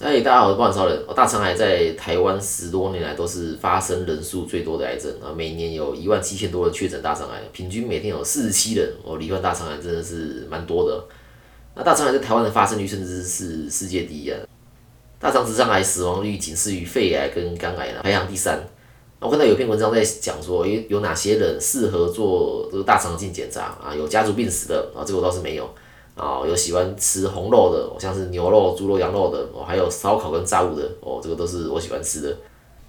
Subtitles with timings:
[0.00, 1.04] 哎，大家好，我是关超人。
[1.12, 11.04] 大肠癌在台湾十多年来都是发生人数最多的癌症啊，每年有一万七千多人确诊大肠癌，平均每天有四十七人哦罹患大肠癌，真的是蛮多的。
[11.74, 14.38] 那大肠癌在台湾的发生率甚至是世界第一啊，
[15.18, 18.64] 大肠直肠癌死亡率仅次于肺癌跟肝癌了，排行第三。
[19.18, 23.92] 我看到有篇文章在讲说，有，有哪些人适合做这个大肠镜检查啊？
[23.92, 25.68] 有家族病史的啊，这个我倒是没有。
[26.18, 32.36] 啊，有喜欢吃红肉的，像是牛肉、猪肉、羊肉的，哦，还有烧烤跟炸物的，哦，这个都是我喜欢吃的。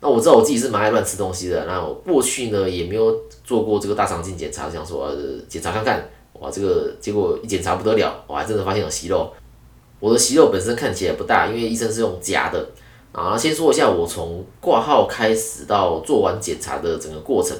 [0.00, 5.10] 那我知道我自己是蛮爱乱吃东西的，那我过去呢也没有做过这个大肠镜检查，想说
[5.48, 9.32] 检查看看，哇，这个结果一检查不得了，我还真的发现有息肉。
[10.00, 12.68] 我的息肉本身看起来不大，因为医生是用夹的。
[13.12, 17.56] 啊，先说一下我从挂号开始到做完检查的整个过程。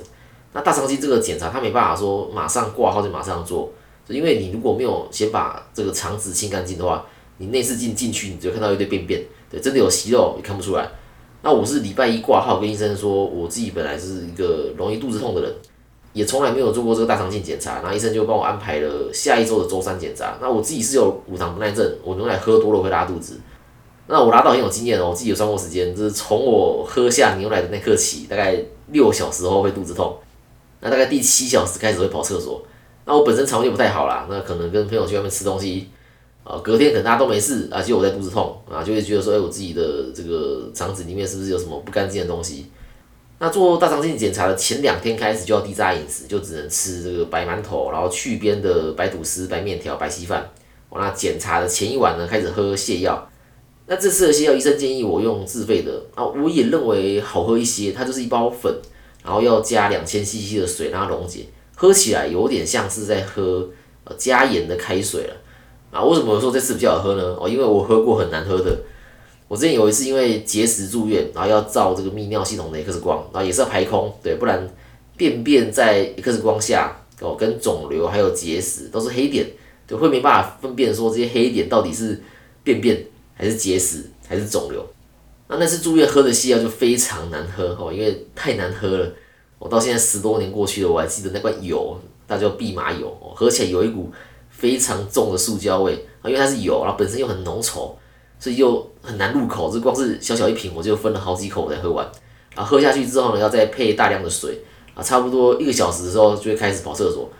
[0.52, 3.70] 那大肠镜这个检查，它没办法说马上挂号就马上做。
[4.08, 7.04] 因为你如果没有先把这个肠子清干净的话，
[7.38, 10.88] 你内视镜进去，你就看到一堆便便，对，真的有息肉也看不出来。
[11.42, 15.54] 那我是礼拜一挂号跟医生说，我自己本来是一个容易肚子痛的人，
[16.12, 20.38] 也从来没有做过这个大肠镜检查，然后医生就帮我安排了下一周的周三检查。
[20.40, 23.40] 那我自己是有乳糖不耐症，我牛奶喝多了会拉肚子。
[24.06, 28.58] 那我拉到很有经验哦，我自己有算过时间，就是从我喝下牛奶的那刻起，大概
[28.92, 30.16] 六小时后会肚子痛，
[30.80, 32.62] 那大概第七小时开始会跑厕所。
[33.06, 35.88] 那我本身肠胃就不太好啦，那可能跟朋友去外面吃东西，
[36.42, 39.82] 啊，隔天可能大家都没事，啊，结果我在肚子痛，啊，就会觉得说，哎，我自己的
[40.14, 42.66] 这个肠子里面是不是有什么不干净的东西？
[43.38, 50.48] 那做大肠镜检查的前两天开始就要低渣饮食，就只能吃这个白馒头，然后去边的白吐司、白面条、白稀饭。
[50.96, 53.28] 那检查的前一晚呢，开始喝泻药。
[53.86, 58.72] 那这次的泻药，医生建议我用自费的，啊，我也认为好喝一些，它就是一包粉，
[59.24, 61.46] 然后要加两千 CC 的水让它溶解。
[61.74, 63.68] 喝起来有点像是在喝
[64.16, 65.34] 加盐的开水了
[65.90, 66.02] 啊！
[66.04, 67.36] 为什么说这次比较好喝呢？
[67.40, 68.78] 哦，因为我喝过很难喝的。
[69.48, 74.68] 我之前有一次因为结石住院，然后要照这个泌尿系统的 X 光，然后也是要排空，对，不然
[75.16, 79.46] 便便在 X 光下哦跟肿瘤还有结石都是黑点，
[79.86, 82.20] 就会没办法分辨说这些黑点到底是
[82.62, 83.04] 便便
[83.34, 84.84] 还是结石还是肿瘤。
[85.48, 89.12] 那那次住院喝的西药就非常难喝哦，因为太难喝了。
[89.64, 91.98] 我到现在十多年过去了，我还记得那罐油，
[92.28, 94.12] 它叫蓖麻油，喝起来有一股
[94.50, 97.90] 非常重的塑胶味啊，因为它是油，然后本身又很浓稠，
[98.38, 99.72] 所以又很难入口。
[99.72, 102.06] 这光是小小一瓶，我就分了好几口才喝完。
[102.54, 104.62] 然后喝下去之后呢，要再配大量的水
[104.94, 107.30] 啊，差不多一个小时的时候就会开始跑厕所。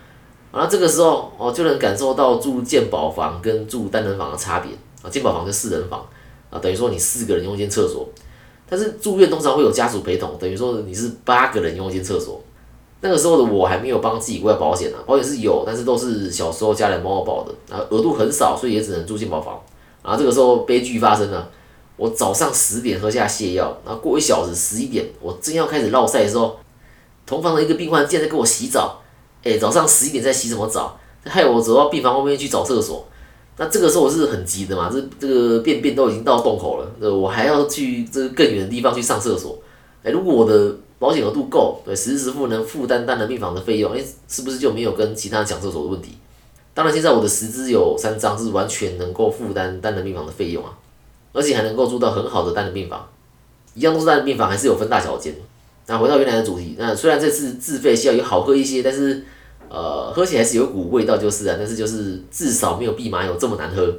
[0.51, 5.11] 然后这个时候哦，就能感受到住健保房跟住单人房的差别啊。
[5.11, 6.03] 健保房是四人房
[6.49, 8.09] 啊，等于说你四个人用一间厕所。
[8.77, 12.43] 但是住院通常会有家属陪同，等于说你是八个人用一间厕所。
[13.03, 19.63] 那个时候的我还没有帮自己规保险呢，保险是有，但是都是小时候家人帮我保的，啊，额度很少，所以也只能住进保房。
[20.03, 21.49] 然后这个时候悲剧发生了，
[21.97, 26.57] 我早上十点喝下泻药，然后过一小时十一点，我正要开始绕赛的时候，
[27.25, 29.01] 同房的一个病患竟然在给我洗澡，
[29.45, 30.99] 哎，早上十一点在洗什么澡？
[31.25, 33.07] 害我走到病房后面去找厕所。
[33.57, 39.57] 那这个时候我是很急的嘛，这这个便便都已经到洞口了，呃，我还要去这个更远的地方去上厕所。
[40.03, 46.19] 哎，如果我的保险额度够，对，实时付能负担单人病房的费用，哎，是不是就没有跟其他人抢厕所的问题？
[46.75, 50.73] 当然，现在我的十支有三张是完全能够负担单人病房的费用啊，
[51.33, 53.07] 而且还能够住到很好的单人病房，
[53.75, 55.33] 一样都是单人病房，还是有分大小间。
[55.87, 59.25] 那回到原来的主题，那虽然这次自费需要有好喝一些，但是。
[59.69, 63.93] 呃，喝起来是有股味道，就是啊，但是就是至少没有蓖麻油这么难喝。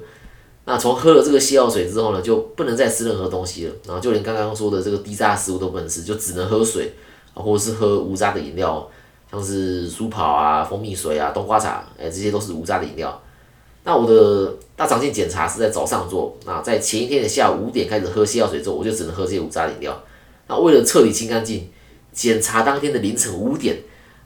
[0.68, 6.92] 那从喝了这个泻药水之后呢，就不能再吃任何东西了，然后就连刚刚说的这个低渣食物都不能吃，就只能喝水，
[7.36, 8.90] 或者是喝无渣的饮料，
[9.32, 13.22] 像是舒跑啊、蜂蜜水啊、冬瓜茶，哎，这些都是无渣的饮料。
[13.84, 20.04] 那我的大肠镜检查是在早上做，那在前一天的下午五点开始喝泻药水之后，我就只能喝这些无渣饮料。
[20.48, 21.70] 那为了彻底清干净，
[22.12, 23.78] 检查当天的凌晨五点。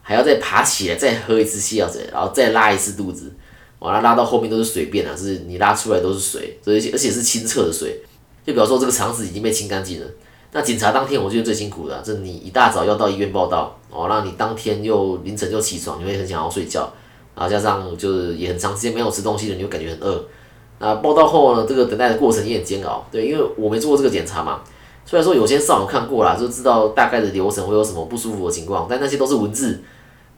[0.02, 3.32] 还要再爬起来，再喝一次泻药水，然后再拉一次肚子，
[3.78, 8.00] 完了拉到后面都是水便啊，是你拉出来都是水，而且而且是清澈的水，
[8.44, 10.06] 就表示说这个肠子已经被清干净了。
[10.52, 16.92] 那检查当天我觉得最辛苦的，这你一大早要到医院报道，哦，让你当天又凌晨就起床，你会很想要睡觉，
[17.36, 20.24] 然后加上就是也很长时间没有吃东西了，你就感觉很饿。
[20.80, 24.60] 那报道后呢，这个等待的过程也很煎熬，对，因为我没做过这个检查嘛，
[25.10, 29.80] 虽然说有些上网看过啦，就知道大概的流程会有什么不舒服的情况，但那些都是文字。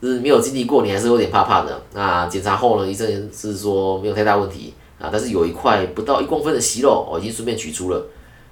[0.01, 1.83] 就是没有经历过，你还是有点怕怕的。
[1.93, 8.07] 那检查后呢，医生是说没有太大问题啊，但是有一块不到一公分的息肉，哦，已经顺便取出了。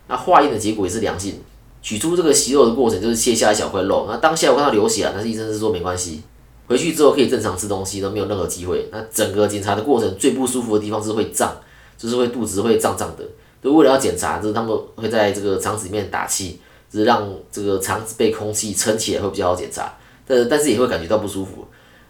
[0.09, 1.41] 那化验的结果也是良性，
[1.81, 4.07] 取出这个息肉的过程就是切下一小块肉。
[4.07, 6.21] 那当下我看到流血了，但是医生是说没关系，
[6.69, 8.91] 回去之后可以正常吃东西，都没有任何机会。
[8.93, 11.57] 那整个检查的过程最不舒服的地方是会胀，
[11.97, 13.25] 就是会肚子会胀胀的。
[13.63, 16.59] 就为了要检查，就是他们会在这个肠子里面打气，
[16.91, 19.93] 就是让这个肠子被空气撑起来会比较好检查，
[20.27, 21.67] 但但是也会感觉到不舒服。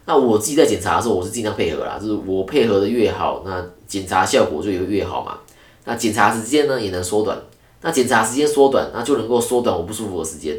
[0.07, 5.39] 那我自己在检查的时候，我是尽量配合啦，就是我配合的越好，那检查效果就越好嘛。
[5.85, 7.39] 那检查时间呢也能缩短，
[7.83, 10.57] 那检查时间缩短，那就能够缩短我不舒服的时间。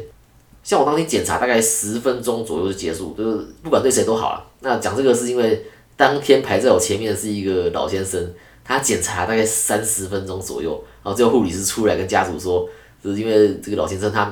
[0.62, 4.44] 像我当天检查大概十分钟左右就结束，就是不管对谁都好了。
[4.60, 5.66] 那讲这个是因为
[5.96, 8.32] 当天排在我前面的是一个老先生，
[8.64, 10.72] 他检查大概三十分钟左右，
[11.02, 12.68] 然后最后护理师出来跟家属说，
[13.02, 14.24] 就是因为这个老先生他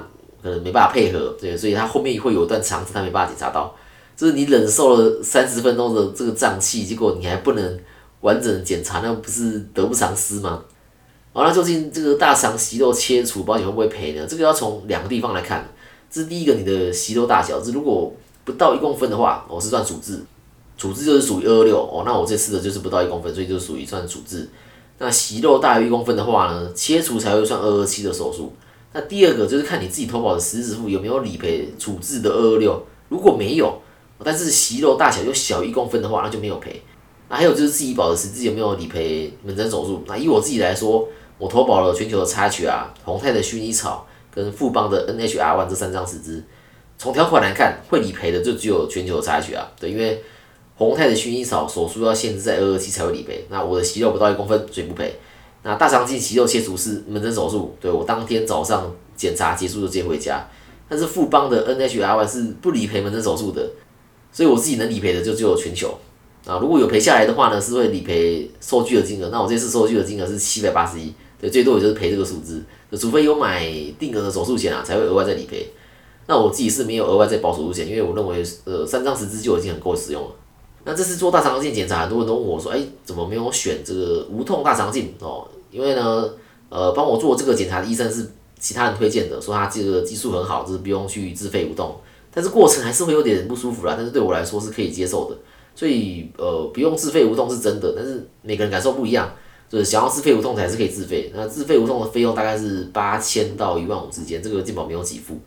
[0.42, 3.74] 可能没办法配合，对，所以他后面会有一段肠子他没办法检查到。
[4.16, 7.80] 就是你忍受了三十分钟的这个胀气，结果你还不能
[8.20, 10.62] 完整检查，那不是得不偿失吗？
[11.32, 14.26] 好，那究竟这个大肠息肉切除保险会不会赔呢？
[14.28, 15.66] 这个要从两个地方来看。
[16.10, 18.12] 这是第一个，你的息肉大小，是如果
[18.44, 20.20] 不到一公分的话，我是算处置，
[20.80, 22.04] 处置就是属于二二六哦。
[22.06, 24.48] 那我这次的就是不到一公分，所以就属于算处置。
[24.96, 28.54] 那息肉大于一公分的话呢，切除才会算二二七的手术。
[28.94, 33.78] 那第二个就是看你自己投保的实质付有没有理赔处置的二二六，如果没有。
[34.22, 36.82] 但是息肉大小又小一公分的话，那就没有赔。
[37.28, 40.02] 那还有就是自己保的实质有没有理赔门诊手术？
[40.06, 46.44] 那以我自己来说，我投保了全球的插曲啊、宏泰的薰衣草跟富邦的 NHR One 这三张实质。
[46.98, 49.66] 从条款来看，会理赔的就只有全球的插曲啊。
[49.80, 50.22] 对，因为
[50.80, 53.44] 宏泰的薰衣草手术要限制在二二七才会理赔。
[53.50, 55.14] 那我的息肉不到一公分，所以不赔。
[55.62, 60.48] 那大肠镜息肉切除是门诊手术，对我当天早上检查结束就接回家。
[60.88, 63.68] 但是富邦的 NHR 是不理赔门诊手术的。
[64.32, 65.94] 所以我自己能理赔的就只有全球
[66.46, 69.28] 啊，如果有赔下来的话呢，是会理赔收据的金额。
[69.28, 75.70] 那我这次收据的金额是七百八十一，对，最多也就是赔这个数字，除非有买定额的手术险啊，才会额外再理赔。
[76.26, 80.30] 那我自己是没有额外再保手术险，因为我认为呃三张十支就已经很够使用了。
[80.84, 85.46] 那这次做大肠镜检查，很多人都问我说，哎，怎么没有选这个无痛大肠镜哦？
[85.70, 86.30] 因为呢，
[86.68, 88.26] 呃，帮我做这个检查的医生是
[88.58, 91.94] 其他人推荐的，说他这个技术很好，就是不用去自费无痛。
[92.32, 95.36] 但是过程还是会有点不舒服啦，但是对我来说是可以接受的，
[95.74, 99.30] 所以呃不用自费无痛是真的，但是每个人感受不一样，
[99.68, 101.30] 就是想要自费无痛才是可以自费。
[101.34, 105.38] 那自费无痛的费用大概是八千到一万五之间，这个健保没有给付。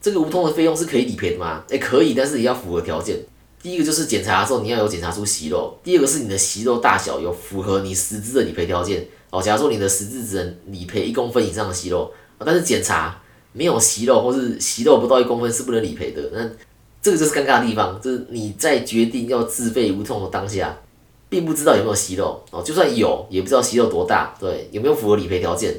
[0.00, 1.62] 这个无痛的费用是可以理赔的吗？
[1.68, 3.18] 诶，可以，但是也要符合条件。
[3.62, 9.06] 第一个就是检查的时候你要有检查出息肉，第二个是你的息肉大小有符合你实质的理赔条件。
[9.30, 13.20] 哦，假如说你的实质只能理赔一公分以上的息肉，但是检查。
[13.54, 16.22] 没有息肉，或是息肉不到一公分是不能理赔的。
[16.32, 16.48] 那
[17.02, 20.78] 这个就是尴尬的地方，就是你在决定要自费无痛的当下，
[21.28, 22.62] 并不知道有没有息肉哦。
[22.62, 25.74] 就算有，也不知道息肉多大，对，有没有符合理赔条件。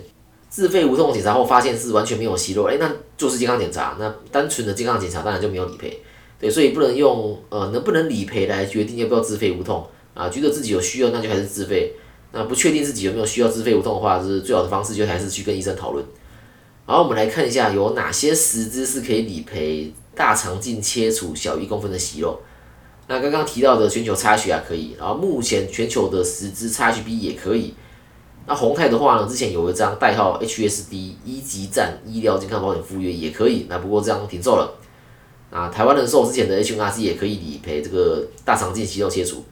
[0.50, 3.96] 自费无痛检查后发现是完全没有息肉，哎，那就是健康检查。
[4.00, 6.02] 那单纯的健康检查当然就没有理赔，
[6.40, 10.30] 对，所以不能用呃能不能理赔来决定要不要自费无痛啊。
[10.30, 11.94] 觉得自己有需要，那就还是自费。
[12.32, 16.06] 那不确定自己有没有需要自费无痛的话，是最好的方式就还是去跟医生讨论。
[16.86, 22.40] 然后，我们来看一下有哪些实质是可以理赔大肠镜切除小一公分的息肉。
[23.08, 27.74] 那刚刚提到的全球插曲啊可以，然后目前全球的实质插曲 B 也可以。
[28.48, 34.74] 那宏泰的话呢，之前有一张代号 HSD 一级站医疗健康保险附约也可以，那不过这张停售了。
[35.50, 39.44] 啊，台湾人寿之前的 HNRC 也可以理赔这个大肠镜息肉切除。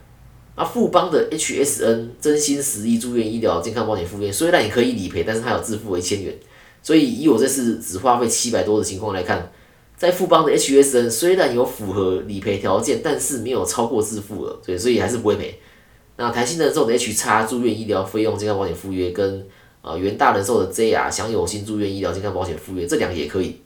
[0.55, 6.35] 那富邦的 HSN 真心实意住院医疗健康保险附约虽然也可以理赔，但是它有自付一千元。
[6.81, 9.51] 所以以我这次只花费七百多的情况来看，
[9.95, 15.60] 在富邦的 HSN 虽然有符合理赔条件，但是没有超过自付额，所以所以还是不会赔。
[16.15, 19.45] 那台新人寿的 H 叉住院医疗费用健康保险附约跟
[19.81, 23.62] 呃元大人寿的 JR 享有新住院医疗健康保险附约，这两个也可以。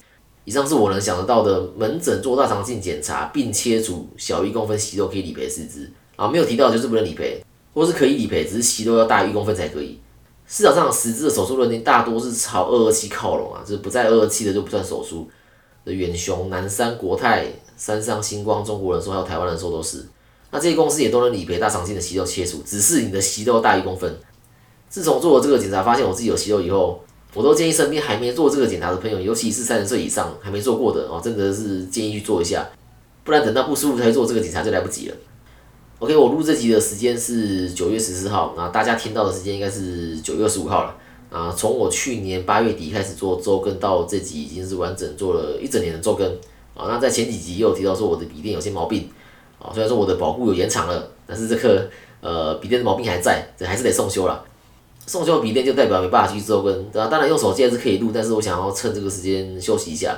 [0.51, 7.41] 以上是我能想得到的门诊做大肠镜检查并切除小于一公分息肉可以理赔四支啊，没有提到就是不能理赔，
[7.73, 9.97] 或是可以理赔，只是息肉要大于一公分才可以。
[10.45, 15.29] 市场上实质的手术论定大多是朝二二七靠拢啊，就是不在二二七的就不算手术。
[15.85, 20.05] 远雄、南山、国泰、三上、星光、中国人寿还有台湾人寿都是。
[20.51, 24.19] 那这些公司也都能理赔大肠镜的息肉切除，只是你的息肉大于一公分。
[24.89, 27.01] 自从做了这个检查，发现我自己有息肉以后，
[27.33, 32.69] 我都建议身边还没做这个检查的朋友，尤其是三十岁以上还没做过的哦，真的是建议去做一下，
[33.23, 35.15] 不然等到不舒服才做这个检查就来不及了。
[35.99, 40.95] OK，我录这集的时间是九月十四号，那大家听到的时间应该是九月二十五号了。
[41.29, 46.27] 啊，从我去年八月底开始做周更到这集已经是完整做了一整年的周更。
[46.73, 49.07] 啊，那在前几集也有提到说我的笔电有些毛病。
[49.57, 51.87] 啊，虽然说我的保护有延长了，但是这个
[52.19, 54.43] 呃笔电的毛病还在，这还是得送修了。
[55.05, 60.17] 送修笔电就代表没办法去周更，啊，当然用手机还是可以录，但是我想要趁这个时间休息一下。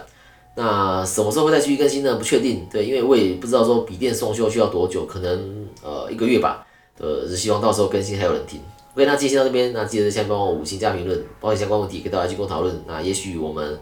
[0.55, 2.15] 那什么时候会再继续更新呢？
[2.15, 6.63] 不确定，对，因为我也不知道说笔电送修需要多久，可能呃一个月吧，
[6.99, 8.61] 呃，是希望到时候更新还有人听。
[8.93, 12.83] OK，那今天到这边，那记得在下面帮我五星加评论，包括相关问题可以到 IG 跟我讨论。
[12.85, 13.79] 那也许我们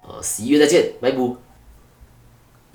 [0.00, 1.43] 呃十一月再见，拜拜。